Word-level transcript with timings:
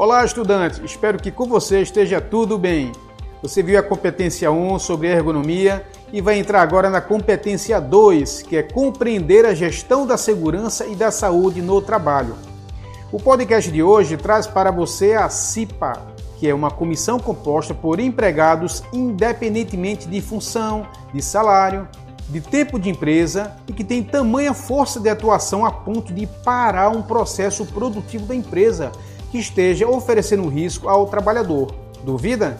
Olá, 0.00 0.24
estudante! 0.24 0.82
Espero 0.82 1.18
que 1.18 1.30
com 1.30 1.46
você 1.46 1.82
esteja 1.82 2.22
tudo 2.22 2.56
bem. 2.56 2.90
Você 3.42 3.62
viu 3.62 3.78
a 3.78 3.82
competência 3.82 4.50
1 4.50 4.78
sobre 4.78 5.08
ergonomia 5.08 5.86
e 6.10 6.22
vai 6.22 6.38
entrar 6.38 6.62
agora 6.62 6.88
na 6.88 7.02
competência 7.02 7.78
2, 7.78 8.40
que 8.44 8.56
é 8.56 8.62
compreender 8.62 9.44
a 9.44 9.52
gestão 9.52 10.06
da 10.06 10.16
segurança 10.16 10.86
e 10.86 10.94
da 10.94 11.10
saúde 11.10 11.60
no 11.60 11.82
trabalho. 11.82 12.34
O 13.12 13.20
podcast 13.20 13.70
de 13.70 13.82
hoje 13.82 14.16
traz 14.16 14.46
para 14.46 14.70
você 14.70 15.12
a 15.12 15.28
CIPA, 15.28 15.92
que 16.38 16.48
é 16.48 16.54
uma 16.54 16.70
comissão 16.70 17.18
composta 17.20 17.74
por 17.74 18.00
empregados 18.00 18.82
independentemente 18.94 20.08
de 20.08 20.22
função, 20.22 20.86
de 21.12 21.20
salário, 21.20 21.86
de 22.26 22.40
tempo 22.40 22.80
de 22.80 22.88
empresa 22.88 23.54
e 23.68 23.72
que 23.74 23.84
tem 23.84 24.02
tamanha 24.02 24.54
força 24.54 24.98
de 24.98 25.10
atuação 25.10 25.62
a 25.62 25.70
ponto 25.70 26.14
de 26.14 26.26
parar 26.26 26.88
um 26.88 27.02
processo 27.02 27.66
produtivo 27.66 28.24
da 28.24 28.34
empresa 28.34 28.92
que 29.30 29.38
esteja 29.38 29.88
oferecendo 29.88 30.48
risco 30.48 30.88
ao 30.88 31.06
trabalhador. 31.06 31.74
Duvida? 32.04 32.58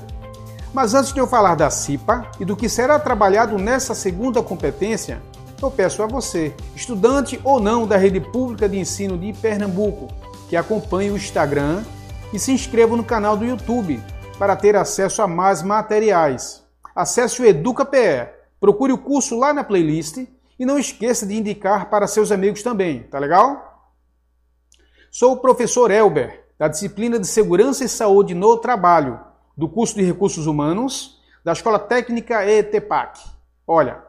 Mas 0.73 0.95
antes 0.95 1.13
de 1.13 1.19
eu 1.19 1.27
falar 1.27 1.57
da 1.57 1.69
CIPA 1.69 2.31
e 2.39 2.45
do 2.45 2.57
que 2.57 2.69
será 2.69 2.99
trabalhado 2.99 3.59
nessa 3.59 3.95
segunda 3.95 4.43
competência, 4.43 5.21
eu 5.61 5.71
peço 5.71 6.03
a 6.03 6.07
você, 6.07 6.55
estudante 6.75 7.41
ou 7.45 7.61
não 7.61 7.87
da 7.87 7.97
rede 7.97 8.21
pública 8.21 8.69
de 8.69 8.79
ensino 8.79 9.19
de 9.19 9.33
Pernambuco, 9.33 10.09
que 10.49 10.57
acompanhe 10.57 11.11
o 11.11 11.17
Instagram 11.17 11.83
e 12.33 12.39
se 12.39 12.53
inscreva 12.53 12.97
no 12.97 13.05
canal 13.05 13.37
do 13.37 13.45
YouTube 13.45 14.03
para 14.39 14.57
ter 14.57 14.77
acesso 14.77 15.21
a 15.21 15.27
mais 15.27 15.63
materiais. 15.63 16.63
Acesse 16.95 17.43
o 17.43 17.45
EducaPE, 17.45 18.29
procure 18.61 18.93
o 18.93 18.99
curso 18.99 19.39
lá 19.39 19.53
na 19.53 19.65
playlist 19.65 20.19
e 20.59 20.65
não 20.65 20.79
esqueça 20.79 21.27
de 21.27 21.37
indicar 21.37 21.91
para 21.91 22.07
seus 22.07 22.31
amigos 22.31 22.63
também, 22.63 23.03
tá 23.03 23.19
legal? 23.19 23.93
Sou 25.11 25.33
o 25.33 25.39
professor 25.39 25.91
Elber, 25.91 26.45
da 26.61 26.69
disciplina 26.69 27.19
de 27.19 27.27
Segurança 27.27 27.85
e 27.85 27.89
Saúde 27.89 28.35
no 28.35 28.55
Trabalho, 28.59 29.19
do 29.57 29.67
curso 29.67 29.95
de 29.95 30.03
Recursos 30.03 30.47
Humanos, 30.47 31.19
da 31.43 31.55
Escola 31.55 31.79
Técnica 31.79 32.45
ETPAC. 32.45 33.19
Olha, 33.67 34.03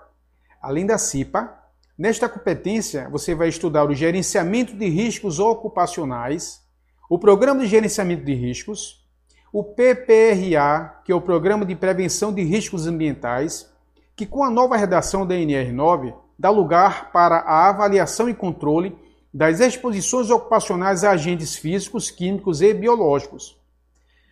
além 0.62 0.86
da 0.86 0.98
CIPA, 0.98 1.50
nesta 1.98 2.28
competência 2.28 3.08
você 3.10 3.34
vai 3.34 3.48
estudar 3.48 3.86
o 3.86 3.96
gerenciamento 3.96 4.76
de 4.76 4.90
riscos 4.90 5.40
ocupacionais, 5.40 6.62
o 7.10 7.18
Programa 7.18 7.62
de 7.62 7.68
Gerenciamento 7.68 8.26
de 8.26 8.34
Riscos, 8.34 9.08
o 9.54 9.64
PPRA, 9.64 11.00
que 11.06 11.12
é 11.14 11.16
o 11.16 11.22
Programa 11.22 11.66
de 11.66 11.74
Prevenção 11.74 12.34
de 12.34 12.44
Riscos 12.44 12.86
Ambientais, 12.86 13.72
que 14.14 14.26
com 14.26 14.44
a 14.44 14.52
nova 14.52 14.76
redação 14.76 15.26
da 15.26 15.36
NR9 15.36 16.14
dá 16.38 16.50
lugar 16.50 17.14
para 17.14 17.38
a 17.38 17.70
avaliação 17.70 18.28
e 18.28 18.34
controle 18.34 18.94
das 19.34 19.60
exposições 19.60 20.30
ocupacionais 20.30 21.04
a 21.04 21.12
agentes 21.12 21.56
físicos, 21.56 22.12
químicos 22.12 22.62
e 22.62 22.74
biológicos. 22.74 23.58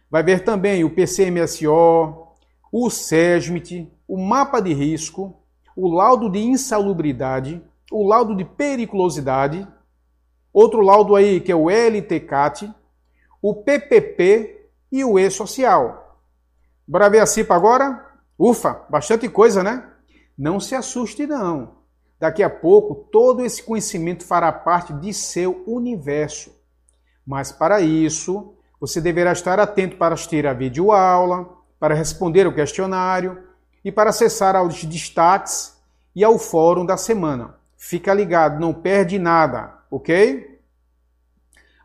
Vai 0.09 0.23
ver 0.23 0.44
também 0.44 0.83
o 0.83 0.89
PCMSO, 0.89 2.28
o 2.72 2.89
SESMIT, 2.89 3.91
o 4.08 4.17
mapa 4.17 4.59
de 4.59 4.73
risco, 4.73 5.36
o 5.75 5.88
laudo 5.88 6.30
de 6.30 6.39
insalubridade, 6.39 7.61
o 7.91 8.06
laudo 8.06 8.36
de 8.36 8.44
periculosidade, 8.44 9.67
outro 10.52 10.81
laudo 10.81 11.16
aí 11.16 11.39
que 11.39 11.52
é 11.52 11.56
o 11.56 11.69
LTCAT, 11.69 12.73
o 13.41 13.56
PPP 13.56 14.69
e 14.91 15.06
o 15.06 15.17
E-Social. 15.17 16.19
Bora 16.88 17.09
ver 17.09 17.19
a 17.19 17.25
CIPA 17.25 17.56
agora? 17.56 18.06
Ufa, 18.38 18.86
bastante 18.89 19.30
coisa, 19.30 19.63
né? 19.63 19.88
Não 20.38 20.59
se 20.59 20.75
assuste 20.75 21.25
não. 21.25 21.78
Daqui 22.20 22.44
a 22.44 22.50
pouco, 22.50 23.08
todo 23.12 23.45
esse 23.45 23.64
conhecimento 23.64 24.25
fará 24.25 24.52
parte 24.52 24.92
de 24.94 25.14
seu 25.14 25.64
universo. 25.66 26.53
Mas 27.25 27.52
para 27.52 27.80
isso, 27.80 28.53
você 28.80 29.00
deverá 29.00 29.31
estar 29.31 29.59
atento 29.59 29.95
para 29.95 30.14
assistir 30.14 30.45
a 30.45 30.53
videoaula, 30.53 31.50
para 31.80 31.95
responder 31.95 32.45
o 32.45 32.53
questionário 32.53 33.41
e 33.85 33.91
para 33.91 34.09
acessar 34.09 34.56
aos 34.56 34.84
destaques 34.84 35.78
e 36.13 36.24
ao 36.24 36.38
fórum 36.38 36.85
da 36.85 36.97
semana. 36.97 37.56
Fica 37.78 38.13
ligado, 38.13 38.59
não 38.59 38.74
perde 38.74 39.18
nada, 39.18 39.74
ok? 39.90 40.59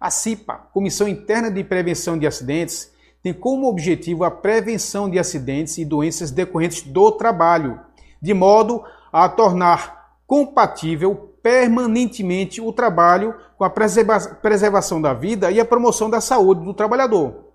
A 0.01 0.11
CIPA, 0.11 0.55
Comissão 0.73 1.07
Interna 1.07 1.51
de 1.51 1.63
Prevenção 1.63 2.19
de 2.19 2.27
Acidentes, 2.27 2.93
tem 3.23 3.33
como 3.33 3.69
objetivo 3.69 4.25
a 4.25 4.31
prevenção 4.31 5.09
de 5.09 5.19
acidentes 5.19 5.79
e 5.79 5.85
doenças 5.85 6.31
decorrentes 6.31 6.83
do 6.83 7.13
trabalho, 7.13 7.81
de 8.21 8.35
modo 8.35 8.85
a 9.13 9.29
tornar 9.29 10.04
compatível 10.27 11.35
permanentemente 11.43 12.61
o 12.61 12.73
trabalho 12.73 13.35
com 13.59 13.65
a 13.65 13.71
preservação 13.71 15.01
da 15.01 15.13
vida 15.13 15.51
e 15.51 15.61
a 15.61 15.65
promoção 15.65 16.09
da 16.09 16.21
saúde 16.21 16.65
do 16.65 16.73
trabalhador. 16.73 17.53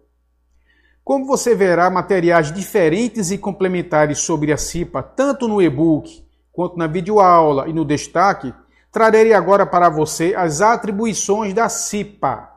Como 1.04 1.26
você 1.26 1.56
verá 1.56 1.90
materiais 1.90 2.54
diferentes 2.54 3.32
e 3.32 3.38
complementares 3.38 4.20
sobre 4.20 4.54
a 4.54 4.58
CIPA, 4.58 5.02
tanto 5.02 5.48
no 5.48 5.60
e-book 5.60 6.24
quanto 6.52 6.78
na 6.78 6.86
videoaula 6.86 7.68
e 7.68 7.74
no 7.74 7.84
destaque, 7.84 8.54
trarei 8.92 9.34
agora 9.34 9.66
para 9.66 9.90
você 9.90 10.36
as 10.36 10.62
atribuições 10.62 11.54
da 11.54 11.68
CIPA. 11.68 12.50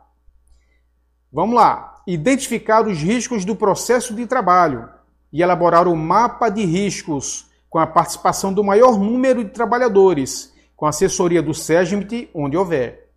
Vamos 1.33 1.55
lá. 1.55 2.03
Identificar 2.07 2.87
os 2.87 2.99
riscos 2.99 3.45
do 3.45 3.57
processo 3.57 4.15
de 4.15 4.27
trabalho 4.27 4.89
e 5.33 5.41
elaborar 5.41 5.89
o 5.89 5.97
mapa 5.97 6.51
de 6.51 6.65
riscos 6.65 7.51
com 7.73 7.79
a 7.79 7.87
participação 7.87 8.53
do 8.53 8.63
maior 8.63 8.99
número 8.99 9.43
de 9.43 9.49
trabalhadores, 9.49 10.53
com 10.77 10.85
assessoria 10.85 11.43
do 11.43 11.55
SESMIT, 11.55 12.29
onde 12.35 12.55
houver. 12.55 13.09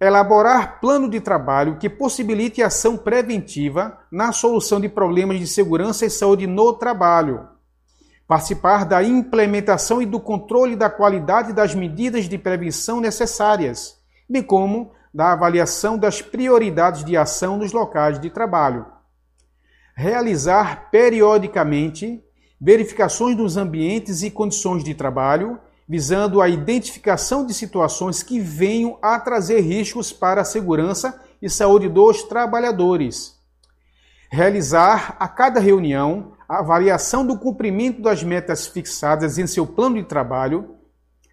Elaborar 0.00 0.80
plano 0.80 1.10
de 1.10 1.20
trabalho 1.20 1.76
que 1.76 1.90
possibilite 1.90 2.62
ação 2.62 2.96
preventiva 2.96 3.98
na 4.08 4.30
solução 4.30 4.80
de 4.80 4.88
problemas 4.88 5.40
de 5.40 5.48
segurança 5.48 6.06
e 6.06 6.10
saúde 6.10 6.46
no 6.46 6.72
trabalho. 6.74 7.48
Participar 8.24 8.84
da 8.84 9.02
implementação 9.02 10.00
e 10.00 10.06
do 10.06 10.20
controle 10.20 10.76
da 10.76 10.88
qualidade 10.88 11.52
das 11.52 11.74
medidas 11.74 12.28
de 12.28 12.38
prevenção 12.38 13.00
necessárias, 13.00 13.98
bem 14.28 14.44
como 14.44 14.92
da 15.12 15.32
avaliação 15.32 15.98
das 15.98 16.22
prioridades 16.22 17.04
de 17.04 17.16
ação 17.16 17.58
nos 17.58 17.72
locais 17.72 18.20
de 18.20 18.30
trabalho. 18.30 18.86
Realizar 19.96 20.88
periodicamente 20.92 22.24
verificações 22.60 23.36
dos 23.36 23.56
ambientes 23.56 24.22
e 24.22 24.30
condições 24.30 24.84
de 24.84 24.94
trabalho, 24.94 25.58
visando 25.88 26.40
a 26.40 26.48
identificação 26.48 27.46
de 27.46 27.54
situações 27.54 28.22
que 28.22 28.38
venham 28.38 28.98
a 29.00 29.18
trazer 29.18 29.60
riscos 29.60 30.12
para 30.12 30.42
a 30.42 30.44
segurança 30.44 31.20
e 31.40 31.48
saúde 31.48 31.88
dos 31.88 32.22
trabalhadores. 32.24 33.38
Realizar 34.30 35.16
a 35.18 35.26
cada 35.26 35.58
reunião 35.58 36.32
a 36.48 36.58
avaliação 36.58 37.26
do 37.26 37.38
cumprimento 37.38 38.02
das 38.02 38.22
metas 38.22 38.66
fixadas 38.66 39.38
em 39.38 39.46
seu 39.46 39.66
plano 39.66 39.96
de 39.96 40.04
trabalho 40.04 40.76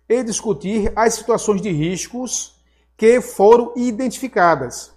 e 0.07 0.23
discutir 0.23 0.91
as 0.95 1.15
situações 1.15 1.61
de 1.61 1.69
riscos 1.69 2.55
que 2.95 3.19
foram 3.21 3.73
identificadas 3.75 4.96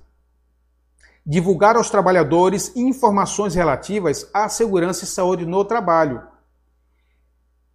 divulgar 1.30 1.76
aos 1.76 1.88
trabalhadores 1.88 2.74
informações 2.74 3.54
relativas 3.54 4.28
à 4.34 4.48
segurança 4.48 5.04
e 5.04 5.06
saúde 5.06 5.46
no 5.46 5.64
trabalho, 5.64 6.20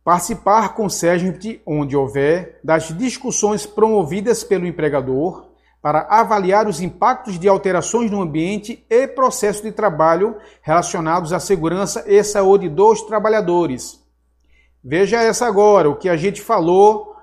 participar 0.04 0.76
com 0.76 0.88
o 0.88 0.90
SESMIT, 0.90 1.62
onde 1.66 1.96
houver, 1.96 2.60
das 2.62 2.90
discussões 2.90 3.66
promovidas 3.66 4.44
pelo 4.44 4.68
empregador 4.68 5.52
para 5.82 6.02
avaliar 6.10 6.68
os 6.68 6.82
impactos 6.82 7.40
de 7.40 7.48
alterações 7.48 8.12
no 8.12 8.22
ambiente 8.22 8.86
e 8.90 9.08
processo 9.08 9.64
de 9.64 9.72
trabalho 9.72 10.36
relacionados 10.62 11.32
à 11.32 11.40
segurança 11.40 12.04
e 12.08 12.22
saúde 12.26 12.68
dos 12.68 13.04
trabalhadores. 13.04 14.02
Veja 14.84 15.24
essa 15.24 15.48
agora, 15.48 15.90
o 15.90 15.96
que 15.96 16.10
a 16.10 16.18
gente 16.18 16.42
falou, 16.42 17.16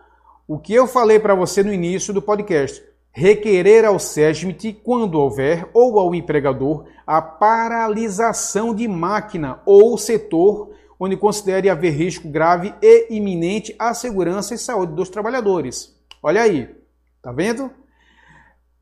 o 0.49 0.59
que 0.59 0.73
eu 0.73 0.87
falei 0.87 1.19
para 1.19 1.35
você 1.35 1.63
no 1.63 1.75
início 1.75 2.15
do 2.15 2.23
podcast 2.23 2.83
requerer 3.13 3.85
ao 3.85 3.99
SESMIT, 3.99 4.81
quando 4.83 5.21
houver, 5.21 5.69
ou 5.75 6.01
ao 6.01 6.15
empregador, 6.15 6.87
a 7.07 7.21
paralisação 7.21 8.75
de 8.75 8.89
máquina 8.89 9.61
ou 9.67 9.99
setor 9.99 10.73
onde 10.99 11.17
considere 11.17 11.69
haver 11.69 11.91
risco 11.91 12.29
grave 12.29 12.73
e 12.81 13.09
iminente 13.11 13.75
à 13.77 13.93
segurança 13.93 14.55
e 14.55 14.59
saúde 14.59 14.95
dos 14.95 15.11
trabalhadores. 15.11 15.93
Olha 16.23 16.43
aí, 16.43 16.73
tá 17.21 17.33
vendo? 17.33 17.71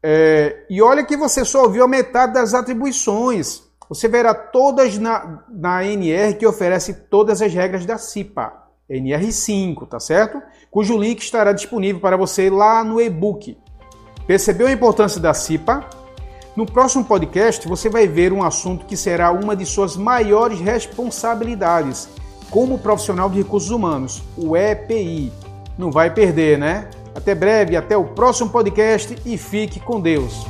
É, 0.02 0.66
e 0.68 0.82
olha 0.82 1.04
que 1.04 1.16
você 1.16 1.44
só 1.44 1.62
ouviu 1.62 1.82
a 1.82 1.88
metade 1.88 2.34
das 2.34 2.52
atribuições. 2.52 3.62
Você 3.88 4.06
verá 4.06 4.34
todas 4.34 4.98
na, 4.98 5.44
na 5.48 5.84
NR 5.84 6.34
que 6.34 6.46
oferece 6.46 6.92
todas 7.08 7.40
as 7.40 7.52
regras 7.52 7.86
da 7.86 7.96
CIPA, 7.96 8.52
NR5, 8.88 9.88
tá 9.88 9.98
certo? 9.98 10.42
Cujo 10.70 10.98
link 10.98 11.20
estará 11.20 11.52
disponível 11.52 12.00
para 12.02 12.18
você 12.18 12.50
lá 12.50 12.84
no 12.84 13.00
e-book. 13.00 13.56
Percebeu 14.30 14.68
a 14.68 14.72
importância 14.72 15.20
da 15.20 15.34
CIPA? 15.34 15.84
No 16.54 16.64
próximo 16.64 17.04
podcast 17.04 17.66
você 17.66 17.88
vai 17.88 18.06
ver 18.06 18.32
um 18.32 18.44
assunto 18.44 18.86
que 18.86 18.96
será 18.96 19.32
uma 19.32 19.56
de 19.56 19.66
suas 19.66 19.96
maiores 19.96 20.60
responsabilidades 20.60 22.08
como 22.48 22.78
profissional 22.78 23.28
de 23.28 23.38
recursos 23.38 23.72
humanos, 23.72 24.22
o 24.36 24.56
EPI. 24.56 25.32
Não 25.76 25.90
vai 25.90 26.14
perder, 26.14 26.56
né? 26.58 26.88
Até 27.12 27.34
breve, 27.34 27.76
até 27.76 27.96
o 27.96 28.04
próximo 28.04 28.50
podcast 28.50 29.16
e 29.26 29.36
fique 29.36 29.80
com 29.80 30.00
Deus. 30.00 30.46